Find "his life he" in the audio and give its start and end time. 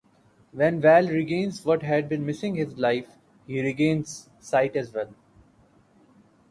2.55-3.61